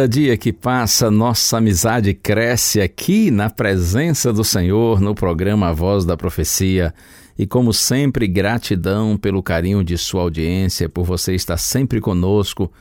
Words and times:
Cada 0.00 0.08
dia 0.08 0.34
que 0.34 0.50
passa, 0.50 1.10
nossa 1.10 1.58
amizade 1.58 2.14
cresce 2.14 2.80
aqui 2.80 3.30
na 3.30 3.50
presença 3.50 4.32
do 4.32 4.42
Senhor, 4.42 4.98
no 4.98 5.14
programa 5.14 5.74
Voz 5.74 6.06
da 6.06 6.16
Profecia. 6.16 6.94
E 7.38 7.46
como 7.46 7.70
sempre, 7.70 8.26
gratidão 8.26 9.18
pelo 9.18 9.42
carinho 9.42 9.84
de 9.84 9.98
sua 9.98 10.22
audiência, 10.22 10.88
por 10.88 11.04
você 11.04 11.34
estar 11.34 11.58
sempre 11.58 12.00
conosco 12.00 12.72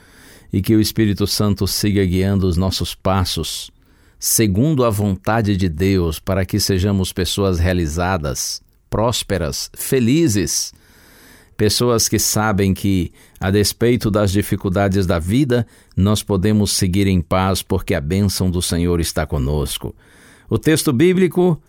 e 0.53 0.61
que 0.61 0.73
o 0.73 0.79
Espírito 0.79 1.27
Santo 1.27 1.67
siga 1.67 2.05
guiando 2.05 2.47
os 2.47 2.55
nossos 2.55 2.95
passos, 2.95 3.69
segundo 4.17 4.85
a 4.85 4.89
vontade 4.89 5.57
de 5.57 5.67
Deus, 5.67 6.19
para 6.19 6.45
que 6.45 6.57
sejamos 6.57 7.11
pessoas 7.11 7.59
realizadas, 7.59 8.61
prósperas, 8.89 9.69
felizes. 9.75 10.73
Pessoas 11.59 12.07
que 12.07 12.17
sabem 12.17 12.73
que, 12.73 13.11
a 13.37 13.51
despeito 13.51 14.09
das 14.09 14.31
dificuldades 14.31 15.05
da 15.05 15.19
vida, 15.19 15.67
nós 15.93 16.23
podemos 16.23 16.71
seguir 16.71 17.05
em 17.05 17.19
paz 17.21 17.61
porque 17.61 17.93
a 17.93 17.99
bênção 17.99 18.49
do 18.49 18.61
Senhor 18.61 19.01
está 19.01 19.25
conosco. 19.25 19.93
O 20.49 20.57
texto 20.57 20.93
bíblico, 20.93 21.61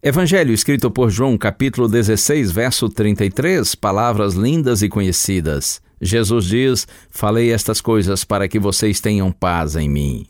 Evangelho 0.00 0.54
escrito 0.54 0.88
por 0.88 1.10
João, 1.10 1.36
capítulo 1.36 1.88
16, 1.88 2.52
verso 2.52 2.88
33, 2.88 3.74
palavras 3.74 4.34
lindas 4.34 4.82
e 4.82 4.88
conhecidas. 4.88 5.82
Jesus 6.00 6.44
diz: 6.44 6.86
Falei 7.10 7.50
estas 7.50 7.80
coisas 7.80 8.22
para 8.22 8.46
que 8.46 8.60
vocês 8.60 9.00
tenham 9.00 9.32
paz 9.32 9.74
em 9.74 9.88
mim. 9.88 10.26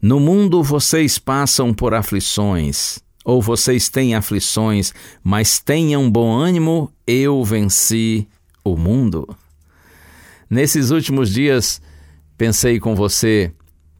No 0.00 0.18
mundo 0.18 0.62
vocês 0.62 1.18
passam 1.18 1.74
por 1.74 1.92
aflições, 1.92 3.00
ou 3.28 3.42
vocês 3.42 3.90
têm 3.90 4.14
aflições, 4.14 4.94
mas 5.22 5.58
tenham 5.60 6.10
bom 6.10 6.34
ânimo, 6.34 6.90
eu 7.06 7.44
venci 7.44 8.26
o 8.64 8.74
mundo. 8.74 9.28
Nesses 10.48 10.90
últimos 10.90 11.30
dias, 11.30 11.78
pensei 12.38 12.80
com 12.80 12.94
você, 12.94 13.52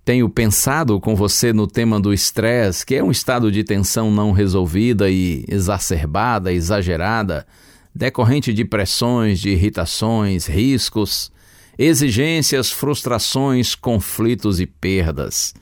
tenho 0.03 0.31
pensado 0.31 0.99
com 0.99 1.15
você 1.15 1.53
no 1.53 1.67
tema 1.67 2.01
do 2.01 2.11
estresse, 2.11 2.87
que 2.87 2.95
é 2.95 3.05
um 3.05 3.11
estado 3.11 3.53
de 3.53 3.63
tensão 3.63 4.11
não 4.11 4.33
resolvida 4.33 5.11
e 5.11 5.45
exacerbada, 5.47 6.51
exagerada, 6.51 7.47
decorrente 7.95 8.51
de 8.51 8.65
pressões, 8.65 9.41
de 9.41 9.51
irritações, 9.51 10.47
riscos, 10.47 11.31
exigências, 11.79 12.73
frustrações, 12.73 13.75
conflitos 13.75 14.59
e 14.59 14.65
perdas. 14.65 15.53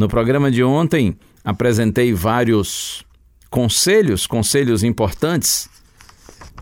No 0.00 0.08
programa 0.08 0.50
de 0.50 0.64
ontem, 0.64 1.14
apresentei 1.44 2.10
vários 2.14 3.04
conselhos, 3.50 4.26
conselhos 4.26 4.82
importantes 4.82 5.68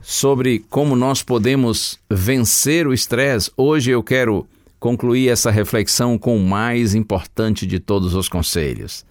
sobre 0.02 0.58
como 0.68 0.96
nós 0.96 1.22
podemos 1.22 2.00
vencer 2.10 2.84
o 2.84 2.92
estresse. 2.92 3.48
Hoje 3.56 3.92
eu 3.92 4.02
quero 4.02 4.44
concluir 4.80 5.28
essa 5.28 5.52
reflexão 5.52 6.18
com 6.18 6.36
o 6.36 6.44
mais 6.44 6.96
importante 6.96 7.64
de 7.64 7.78
todos 7.78 8.12
os 8.16 8.28
conselhos. 8.28 9.06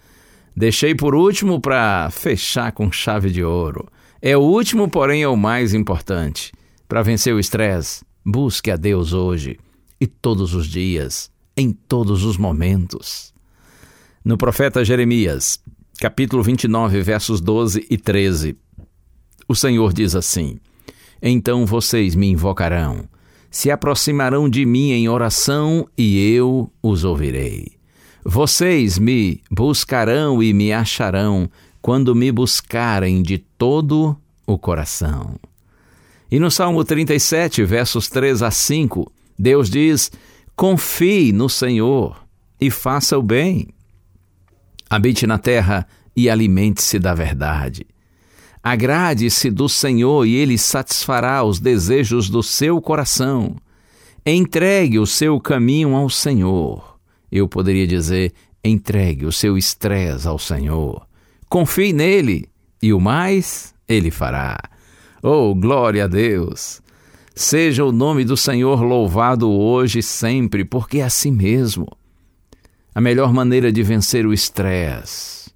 Deixei 0.53 0.93
por 0.93 1.15
último 1.15 1.61
para 1.61 2.09
fechar 2.11 2.73
com 2.73 2.91
chave 2.91 3.29
de 3.29 3.45
ouro. 3.45 3.87
É 4.21 4.35
o 4.35 4.41
último, 4.41 4.89
porém 4.89 5.23
é 5.23 5.27
o 5.29 5.37
mais 5.37 5.73
importante. 5.73 6.51
Para 6.85 7.01
vencer 7.01 7.33
o 7.33 7.39
estresse, 7.39 8.03
busque 8.25 8.71
a 8.71 8.75
Deus 8.75 9.13
hoje 9.13 9.57
e 10.01 10.05
todos 10.05 10.53
os 10.53 10.67
dias, 10.67 11.31
em 11.55 11.71
todos 11.71 12.25
os 12.25 12.35
momentos. 12.35 13.36
No 14.27 14.37
profeta 14.37 14.83
Jeremias, 14.83 15.57
capítulo 16.01 16.43
29, 16.43 17.01
versos 17.01 17.39
12 17.39 17.87
e 17.89 17.97
13, 17.97 18.57
o 19.47 19.55
Senhor 19.55 19.93
diz 19.93 20.15
assim: 20.15 20.57
Então 21.21 21.65
vocês 21.65 22.13
me 22.13 22.27
invocarão, 22.27 23.07
se 23.49 23.71
aproximarão 23.71 24.49
de 24.49 24.65
mim 24.65 24.91
em 24.91 25.07
oração 25.07 25.87
e 25.97 26.19
eu 26.29 26.69
os 26.83 27.05
ouvirei. 27.05 27.77
Vocês 28.21 28.99
me 28.99 29.41
buscarão 29.49 30.43
e 30.43 30.53
me 30.53 30.73
acharão 30.73 31.49
quando 31.81 32.13
me 32.13 32.29
buscarem 32.29 33.21
de 33.21 33.37
todo 33.37 34.13
o 34.45 34.57
coração. 34.57 35.39
E 36.29 36.37
no 36.37 36.51
Salmo 36.51 36.83
37, 36.83 37.63
versos 37.63 38.09
3 38.09 38.43
a 38.43 38.51
5, 38.51 39.09
Deus 39.39 39.69
diz: 39.69 40.11
Confie 40.53 41.31
no 41.31 41.47
Senhor 41.47 42.21
e 42.59 42.69
faça 42.69 43.17
o 43.17 43.23
bem. 43.23 43.69
Habite 44.89 45.27
na 45.27 45.37
terra 45.37 45.87
e 46.15 46.29
alimente-se 46.29 46.97
da 46.99 47.13
verdade. 47.13 47.85
Agrade-se 48.63 49.49
do 49.49 49.69
Senhor 49.69 50.25
e 50.25 50.35
ele 50.35 50.57
satisfará 50.57 51.43
os 51.43 51.59
desejos 51.59 52.29
do 52.29 52.41
seu 52.41 52.81
coração. 52.81 53.55
Entregue 54.25 54.99
o 54.99 55.05
seu 55.05 55.39
caminho 55.39 55.95
ao 55.95 56.09
Senhor. 56.09 56.97
Eu 57.31 57.47
poderia 57.47 57.87
dizer: 57.87 58.33
entregue 58.63 59.25
o 59.25 59.31
seu 59.31 59.57
estresse 59.57 60.27
ao 60.27 60.37
Senhor. 60.37 61.07
Confie 61.47 61.93
nele 61.93 62.49
e 62.81 62.91
o 62.93 62.99
mais 62.99 63.73
ele 63.87 64.11
fará. 64.11 64.57
Oh, 65.23 65.55
glória 65.55 66.03
a 66.03 66.07
Deus! 66.07 66.81
Seja 67.33 67.85
o 67.85 67.91
nome 67.91 68.25
do 68.25 68.35
Senhor 68.35 68.81
louvado 68.81 69.49
hoje 69.49 69.99
e 69.99 70.03
sempre, 70.03 70.65
porque 70.65 70.99
é 70.99 71.03
assim 71.03 71.31
mesmo. 71.31 71.87
A 72.97 72.99
melhor 72.99 73.31
maneira 73.31 73.71
de 73.71 73.83
vencer 73.83 74.25
o 74.25 74.33
estresse 74.33 75.51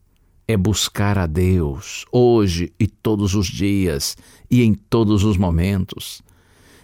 é 0.48 0.56
buscar 0.56 1.18
a 1.18 1.26
Deus 1.26 2.06
hoje 2.12 2.72
e 2.80 2.86
todos 2.86 3.34
os 3.34 3.48
dias 3.48 4.16
e 4.48 4.62
em 4.62 4.76
todos 4.76 5.24
os 5.24 5.38
momentos. 5.38 6.22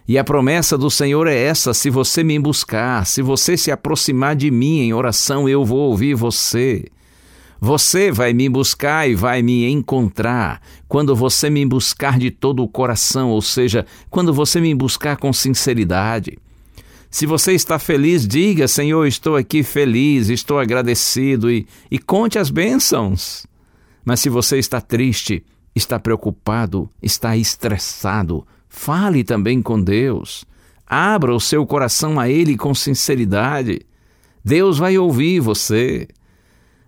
E 0.08 0.18
a 0.18 0.24
promessa 0.24 0.76
do 0.76 0.90
Senhor 0.90 1.28
é 1.28 1.36
essa: 1.36 1.76
se 1.76 1.92
você 1.92 2.24
me 2.24 2.40
buscar, 2.40 3.06
se 3.06 3.22
você 3.22 3.56
se 3.56 3.70
aproximar 3.70 4.36
de 4.36 4.50
mim 4.50 4.80
em 4.80 4.96
oração, 4.96 5.48
eu 5.48 5.64
vou 5.64 5.92
ouvir 5.92 6.16
você. 6.16 6.86
Você 7.62 8.12
vai 8.12 8.34
me 8.34 8.50
buscar 8.50 9.08
e 9.08 9.14
vai 9.14 9.44
me 9.44 9.70
encontrar 9.70 10.60
quando 10.88 11.16
você 11.16 11.52
me 11.52 11.64
buscar 11.68 12.18
de 12.18 12.32
todo 12.32 12.64
o 12.64 12.68
coração, 12.68 13.30
ou 13.30 13.44
seja, 13.44 13.86
quando 14.10 14.34
você 14.34 14.60
me 14.60 14.74
buscar 14.74 15.18
com 15.18 15.32
sinceridade. 15.32 16.40
Se 17.18 17.26
você 17.26 17.54
está 17.54 17.80
feliz, 17.80 18.28
diga: 18.28 18.68
Senhor, 18.68 19.08
estou 19.08 19.36
aqui 19.36 19.64
feliz, 19.64 20.30
estou 20.30 20.60
agradecido 20.60 21.50
e, 21.50 21.66
e 21.90 21.98
conte 21.98 22.38
as 22.38 22.52
bênçãos. 22.52 23.48
Mas 24.06 24.20
se 24.20 24.30
você 24.30 24.60
está 24.60 24.80
triste, 24.80 25.44
está 25.76 26.00
preocupado, 26.00 26.88
está 27.02 27.36
estressado, 27.36 28.46
fale 28.70 29.24
também 29.24 29.64
com 29.64 29.82
Deus. 29.82 30.46
Abra 30.86 31.34
o 31.34 31.40
seu 31.40 31.66
coração 31.66 32.20
a 32.20 32.30
Ele 32.30 32.56
com 32.56 32.76
sinceridade. 32.76 33.82
Deus 34.46 34.78
vai 34.78 34.96
ouvir 34.96 35.40
você. 35.40 36.08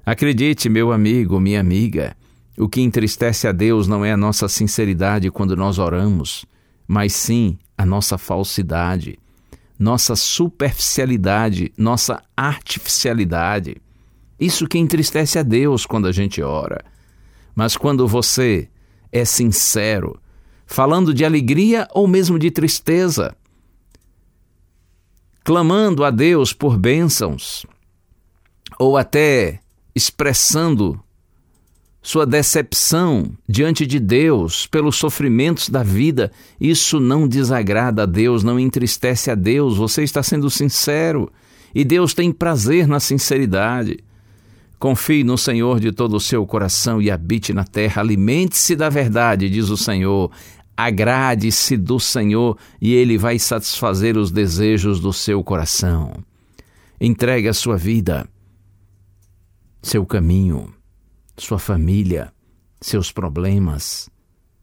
Acredite, 0.05 0.69
meu 0.69 0.91
amigo, 0.91 1.39
minha 1.39 1.59
amiga, 1.59 2.15
O 2.55 2.69
que 2.69 2.81
entristece 2.81 3.47
a 3.47 3.51
Deus 3.51 3.87
não 3.87 4.05
é 4.05 4.11
a 4.11 4.17
nossa 4.17 4.47
sinceridade 4.47 5.31
quando 5.31 5.55
nós 5.55 5.79
oramos, 5.79 6.45
mas 6.87 7.13
sim 7.13 7.57
a 7.75 7.83
nossa 7.83 8.15
falsidade, 8.15 9.17
nossa 9.79 10.13
superficialidade, 10.13 11.71
nossa 11.77 12.21
artificialidade. 12.35 13.77
Isso 14.37 14.67
que 14.67 14.77
entristece 14.77 15.39
a 15.39 15.43
Deus 15.43 15.85
quando 15.85 16.05
a 16.05 16.11
gente 16.11 16.41
ora. 16.41 16.83
Mas 17.55 17.77
quando 17.77 18.05
você 18.05 18.69
é 19.09 19.23
sincero, 19.23 20.19
falando 20.65 21.13
de 21.13 21.23
alegria 21.23 21.87
ou 21.93 22.07
mesmo 22.07 22.37
de 22.37 22.51
tristeza, 22.51 23.33
clamando 25.43 26.03
a 26.03 26.11
Deus 26.11 26.51
por 26.51 26.77
bênçãos, 26.77 27.65
ou 28.77 28.97
até 28.97 29.61
expressando 29.95 31.01
sua 32.01 32.25
decepção 32.25 33.29
diante 33.47 33.85
de 33.85 33.99
Deus 33.99 34.65
pelos 34.65 34.95
sofrimentos 34.95 35.69
da 35.69 35.83
vida, 35.83 36.31
isso 36.59 36.99
não 36.99 37.27
desagrada 37.27 38.03
a 38.03 38.05
Deus, 38.05 38.43
não 38.43 38.59
entristece 38.59 39.29
a 39.29 39.35
Deus. 39.35 39.77
Você 39.77 40.03
está 40.03 40.23
sendo 40.23 40.49
sincero 40.49 41.31
e 41.75 41.83
Deus 41.83 42.13
tem 42.13 42.31
prazer 42.31 42.87
na 42.87 42.99
sinceridade. 42.99 43.99
Confie 44.79 45.25
no 45.25 45.37
Senhor 45.37 45.79
de 45.79 45.91
todo 45.91 46.15
o 46.15 46.21
seu 46.21 46.45
coração 46.45 47.01
e 47.01 47.11
habite 47.11 47.51
na 47.51 47.65
terra. 47.65 48.01
Alimente-se 48.01 48.77
da 48.77 48.87
verdade, 48.87 49.49
diz 49.49 49.69
o 49.69 49.75
Senhor. 49.75 50.31
Agrade-se 50.77 51.75
do 51.75 51.99
Senhor 51.99 52.57
e 52.81 52.93
Ele 52.93 53.17
vai 53.17 53.37
satisfazer 53.37 54.17
os 54.17 54.31
desejos 54.31 55.01
do 55.01 55.11
seu 55.11 55.43
coração. 55.43 56.13
Entregue 57.01 57.49
a 57.49 57.53
sua 57.53 57.75
vida, 57.75 58.25
seu 59.81 60.05
caminho 60.05 60.78
sua 61.39 61.59
família, 61.59 62.31
seus 62.81 63.11
problemas, 63.11 64.09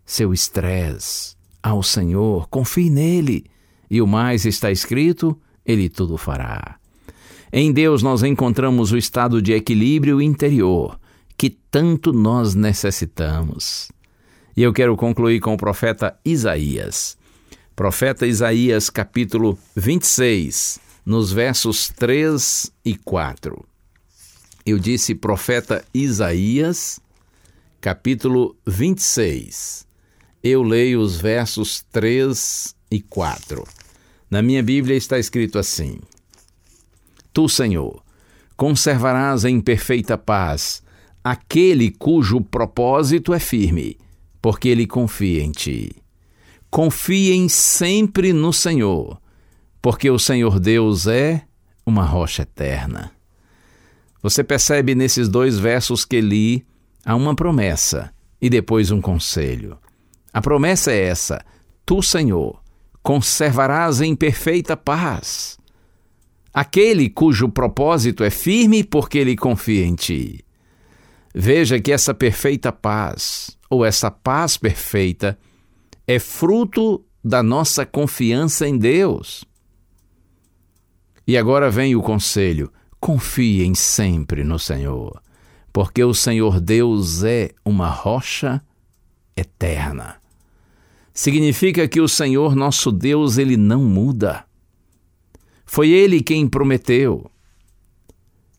seu 0.04 0.32
estresse 0.32 1.36
ao 1.62 1.82
Senhor, 1.82 2.48
confie 2.48 2.88
nele, 2.88 3.44
e 3.90 4.00
o 4.00 4.06
mais 4.06 4.44
está 4.44 4.70
escrito, 4.70 5.36
ele 5.64 5.88
tudo 5.88 6.16
fará. 6.16 6.76
Em 7.52 7.72
Deus 7.72 8.02
nós 8.02 8.22
encontramos 8.22 8.92
o 8.92 8.96
estado 8.96 9.40
de 9.42 9.52
equilíbrio 9.52 10.20
interior 10.20 10.98
que 11.36 11.50
tanto 11.50 12.12
nós 12.12 12.54
necessitamos. 12.54 13.90
E 14.56 14.62
eu 14.62 14.72
quero 14.72 14.96
concluir 14.96 15.40
com 15.40 15.54
o 15.54 15.58
profeta 15.58 16.18
Isaías. 16.24 17.16
Profeta 17.74 18.26
Isaías, 18.26 18.88
capítulo 18.88 19.58
26, 19.74 20.78
nos 21.04 21.30
versos 21.32 21.88
3 21.88 22.72
e 22.84 22.96
4 22.96 23.75
eu 24.66 24.80
disse 24.80 25.14
profeta 25.14 25.84
Isaías, 25.94 26.98
capítulo 27.80 28.56
26. 28.66 29.86
Eu 30.42 30.60
leio 30.64 31.00
os 31.00 31.20
versos 31.20 31.86
3 31.92 32.74
e 32.90 33.00
4. 33.00 33.62
Na 34.28 34.42
minha 34.42 34.64
Bíblia 34.64 34.96
está 34.96 35.20
escrito 35.20 35.56
assim: 35.56 36.00
Tu, 37.32 37.48
Senhor, 37.48 38.02
conservarás 38.56 39.44
em 39.44 39.60
perfeita 39.60 40.18
paz 40.18 40.82
aquele 41.22 41.92
cujo 41.92 42.40
propósito 42.40 43.32
é 43.32 43.38
firme, 43.38 43.96
porque 44.42 44.68
ele 44.68 44.86
confia 44.86 45.44
em 45.44 45.52
ti. 45.52 45.92
Confiem 46.68 47.48
sempre 47.48 48.32
no 48.32 48.52
Senhor, 48.52 49.20
porque 49.80 50.10
o 50.10 50.18
Senhor 50.18 50.58
Deus 50.58 51.06
é 51.06 51.44
uma 51.86 52.04
rocha 52.04 52.42
eterna. 52.42 53.15
Você 54.22 54.42
percebe 54.42 54.94
nesses 54.94 55.28
dois 55.28 55.58
versos 55.58 56.04
que 56.04 56.20
li 56.20 56.66
há 57.04 57.14
uma 57.14 57.34
promessa 57.34 58.12
e 58.40 58.50
depois 58.50 58.90
um 58.90 59.00
conselho. 59.00 59.78
A 60.32 60.40
promessa 60.40 60.92
é 60.92 61.00
essa: 61.02 61.44
Tu, 61.84 62.02
Senhor, 62.02 62.62
conservarás 63.02 64.00
em 64.00 64.14
perfeita 64.14 64.76
paz 64.76 65.58
aquele 66.56 67.10
cujo 67.10 67.50
propósito 67.50 68.24
é 68.24 68.30
firme 68.30 68.82
porque 68.82 69.18
ele 69.18 69.36
confia 69.36 69.84
em 69.84 69.94
ti. 69.94 70.42
Veja 71.34 71.78
que 71.78 71.92
essa 71.92 72.14
perfeita 72.14 72.72
paz, 72.72 73.58
ou 73.68 73.84
essa 73.84 74.10
paz 74.10 74.56
perfeita, 74.56 75.38
é 76.06 76.18
fruto 76.18 77.04
da 77.22 77.42
nossa 77.42 77.84
confiança 77.84 78.66
em 78.66 78.78
Deus. 78.78 79.44
E 81.26 81.36
agora 81.36 81.70
vem 81.70 81.94
o 81.94 82.00
conselho: 82.00 82.72
confiem 83.00 83.74
sempre 83.74 84.42
no 84.44 84.58
Senhor, 84.58 85.22
porque 85.72 86.02
o 86.02 86.14
Senhor 86.14 86.60
Deus 86.60 87.22
é 87.22 87.50
uma 87.64 87.88
rocha 87.88 88.62
eterna. 89.36 90.16
Significa 91.12 91.88
que 91.88 92.00
o 92.00 92.08
Senhor 92.08 92.54
nosso 92.54 92.92
Deus, 92.92 93.38
ele 93.38 93.56
não 93.56 93.84
muda. 93.84 94.44
Foi 95.64 95.90
ele 95.90 96.22
quem 96.22 96.46
prometeu 96.46 97.30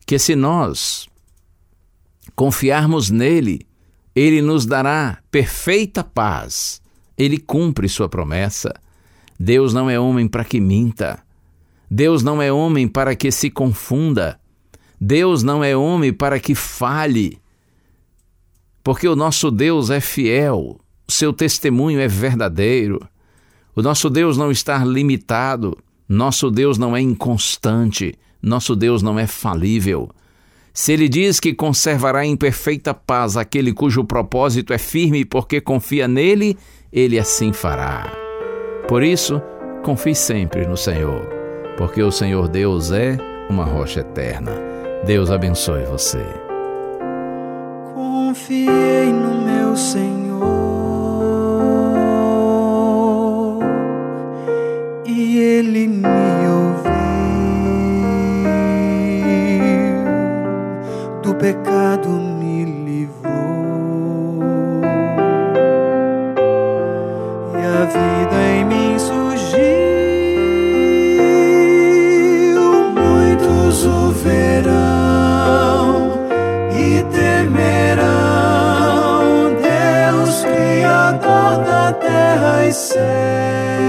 que 0.04 0.18
se 0.18 0.34
nós 0.34 1.06
confiarmos 2.34 3.10
nele, 3.10 3.66
ele 4.14 4.40
nos 4.40 4.64
dará 4.64 5.18
perfeita 5.30 6.02
paz. 6.02 6.80
Ele 7.16 7.38
cumpre 7.38 7.88
sua 7.88 8.08
promessa. 8.08 8.72
Deus 9.38 9.74
não 9.74 9.90
é 9.90 10.00
homem 10.00 10.26
para 10.26 10.44
que 10.44 10.60
minta. 10.60 11.22
Deus 11.90 12.22
não 12.22 12.42
é 12.42 12.52
homem 12.52 12.86
para 12.86 13.16
que 13.16 13.30
se 13.30 13.50
confunda. 13.50 14.38
Deus 15.00 15.42
não 15.42 15.62
é 15.64 15.76
homem 15.76 16.12
para 16.12 16.38
que 16.38 16.54
fale. 16.54 17.38
Porque 18.82 19.08
o 19.08 19.16
nosso 19.16 19.50
Deus 19.50 19.90
é 19.90 20.00
fiel, 20.00 20.78
seu 21.06 21.32
testemunho 21.32 22.00
é 22.00 22.08
verdadeiro. 22.08 23.00
O 23.74 23.82
nosso 23.82 24.10
Deus 24.10 24.36
não 24.36 24.50
está 24.50 24.84
limitado, 24.84 25.76
nosso 26.08 26.50
Deus 26.50 26.78
não 26.78 26.96
é 26.96 27.00
inconstante, 27.00 28.14
nosso 28.42 28.74
Deus 28.74 29.02
não 29.02 29.18
é 29.18 29.26
falível. 29.26 30.10
Se 30.74 30.92
ele 30.92 31.08
diz 31.08 31.40
que 31.40 31.54
conservará 31.54 32.24
em 32.24 32.36
perfeita 32.36 32.92
paz 32.92 33.36
aquele 33.36 33.72
cujo 33.72 34.04
propósito 34.04 34.72
é 34.72 34.78
firme 34.78 35.24
porque 35.24 35.60
confia 35.60 36.06
nele, 36.06 36.56
ele 36.92 37.18
assim 37.18 37.52
fará. 37.52 38.12
Por 38.88 39.02
isso, 39.02 39.40
confie 39.82 40.14
sempre 40.14 40.66
no 40.66 40.76
Senhor 40.76 41.37
porque 41.78 42.02
o 42.02 42.10
Senhor 42.10 42.48
Deus 42.48 42.90
é 42.90 43.16
uma 43.48 43.64
rocha 43.64 44.00
eterna. 44.00 44.50
Deus 45.06 45.30
abençoe 45.30 45.84
você. 45.84 46.26
Confiei 47.94 49.12
no 49.12 49.40
meu 49.46 49.76
Senhor 49.76 50.87
céu. 82.78 83.87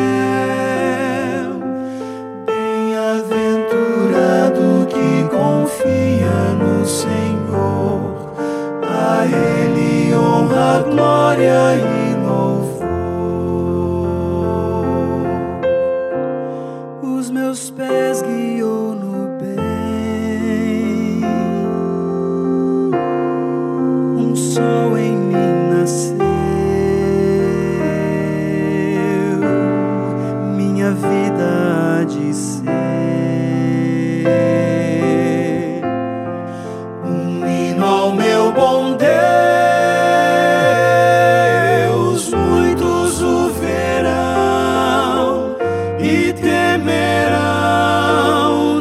Temerão, 46.42 47.38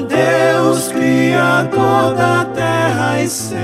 Deus 0.06 0.88
Criador 0.88 2.14
da 2.14 2.44
terra 2.54 3.20
e 3.20 3.28
céu. 3.28 3.58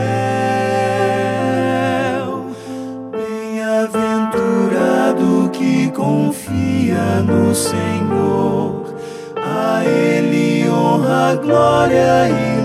Bem-aventurado 3.13 5.51
que 5.53 5.91
confia 5.91 7.23
no 7.27 7.55
Senhor, 7.55 8.95
a 9.37 9.85
Ele 9.85 10.69
honra, 10.69 11.37
glória 11.37 12.29
e 12.29 12.64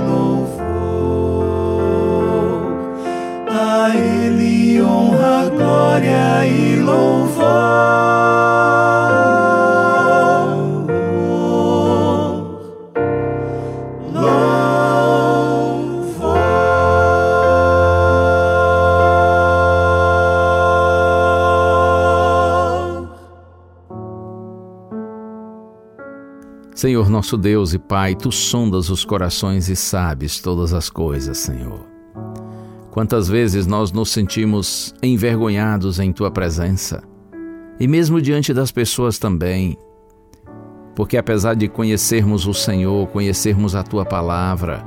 nosso 27.20 27.36
Deus 27.36 27.74
e 27.74 27.78
Pai, 27.78 28.16
tu 28.16 28.32
sondas 28.32 28.90
os 28.90 29.04
corações 29.04 29.68
e 29.68 29.76
sabes 29.76 30.40
todas 30.40 30.72
as 30.72 30.90
coisas, 30.90 31.38
Senhor. 31.38 31.86
Quantas 32.92 33.28
vezes 33.28 33.68
nós 33.68 33.92
nos 33.92 34.10
sentimos 34.10 34.96
envergonhados 35.04 36.00
em 36.00 36.14
tua 36.14 36.32
presença, 36.32 37.04
e 37.78 37.90
mesmo 37.90 38.22
diante 38.22 38.54
das 38.54 38.72
pessoas 38.72 39.20
também, 39.20 39.78
porque 40.96 41.18
apesar 41.18 41.56
de 41.56 41.68
conhecermos 41.68 42.48
o 42.48 42.54
Senhor, 42.54 43.06
conhecermos 43.08 43.76
a 43.76 43.84
tua 43.84 44.06
palavra 44.06 44.82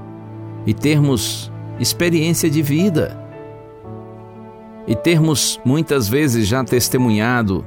e 0.67 0.73
termos 0.73 1.53
experiência 1.79 2.49
de 2.49 2.63
vida, 2.63 3.23
e 4.87 4.97
termos 4.97 5.61
muitas 5.67 6.09
vezes 6.09 6.49
já 6.49 6.65
testemunhado 6.65 7.63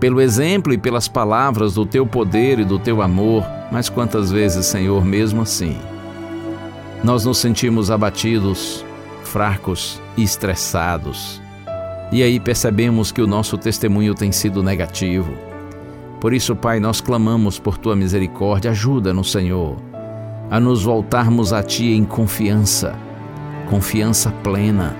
pelo 0.00 0.20
exemplo 0.20 0.72
e 0.72 0.78
pelas 0.78 1.08
palavras 1.08 1.74
do 1.74 1.84
teu 1.84 2.06
poder 2.06 2.60
e 2.60 2.64
do 2.64 2.78
teu 2.78 3.02
amor, 3.02 3.44
mas 3.70 3.88
quantas 3.88 4.30
vezes, 4.30 4.66
Senhor, 4.66 5.04
mesmo 5.04 5.42
assim, 5.42 5.76
nós 7.02 7.24
nos 7.24 7.38
sentimos 7.38 7.90
abatidos, 7.90 8.84
fracos 9.24 10.00
e 10.16 10.22
estressados. 10.22 11.42
E 12.12 12.22
aí 12.22 12.40
percebemos 12.40 13.12
que 13.12 13.20
o 13.20 13.26
nosso 13.26 13.58
testemunho 13.58 14.14
tem 14.14 14.32
sido 14.32 14.62
negativo. 14.62 15.32
Por 16.20 16.32
isso, 16.32 16.56
Pai, 16.56 16.80
nós 16.80 17.00
clamamos 17.00 17.58
por 17.58 17.76
tua 17.76 17.94
misericórdia, 17.94 18.70
ajuda-nos, 18.70 19.30
Senhor, 19.30 19.76
a 20.50 20.58
nos 20.58 20.82
voltarmos 20.84 21.52
a 21.52 21.62
ti 21.62 21.92
em 21.92 22.04
confiança, 22.04 22.96
confiança 23.68 24.30
plena, 24.42 24.96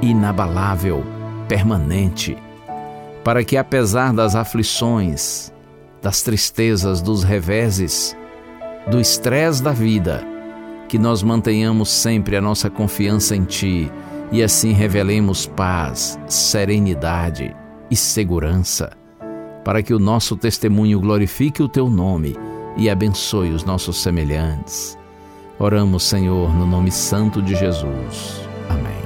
inabalável, 0.00 1.04
permanente 1.46 2.36
para 3.26 3.42
que, 3.42 3.56
apesar 3.56 4.12
das 4.12 4.36
aflições, 4.36 5.52
das 6.00 6.22
tristezas, 6.22 7.02
dos 7.02 7.24
reveses, 7.24 8.16
do 8.88 9.00
estresse 9.00 9.60
da 9.60 9.72
vida, 9.72 10.24
que 10.88 10.96
nós 10.96 11.24
mantenhamos 11.24 11.88
sempre 11.88 12.36
a 12.36 12.40
nossa 12.40 12.70
confiança 12.70 13.34
em 13.34 13.42
Ti 13.42 13.90
e 14.30 14.44
assim 14.44 14.70
revelemos 14.70 15.44
paz, 15.44 16.16
serenidade 16.28 17.52
e 17.90 17.96
segurança, 17.96 18.92
para 19.64 19.82
que 19.82 19.92
o 19.92 19.98
nosso 19.98 20.36
testemunho 20.36 21.00
glorifique 21.00 21.60
o 21.60 21.68
Teu 21.68 21.90
nome 21.90 22.36
e 22.76 22.88
abençoe 22.88 23.50
os 23.50 23.64
nossos 23.64 24.00
semelhantes. 24.00 24.96
Oramos, 25.58 26.04
Senhor, 26.04 26.54
no 26.54 26.64
nome 26.64 26.92
santo 26.92 27.42
de 27.42 27.56
Jesus. 27.56 28.40
Amém. 28.68 29.05